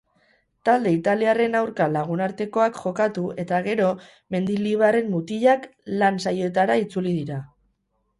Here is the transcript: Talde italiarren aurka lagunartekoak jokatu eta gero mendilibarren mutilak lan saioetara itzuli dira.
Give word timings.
Talde 0.67 0.91
italiarren 0.93 1.57
aurka 1.57 1.85
lagunartekoak 1.97 2.79
jokatu 2.85 3.25
eta 3.43 3.59
gero 3.67 3.89
mendilibarren 4.37 5.13
mutilak 5.17 5.69
lan 6.01 6.19
saioetara 6.25 6.79
itzuli 6.87 7.13
dira. 7.19 7.39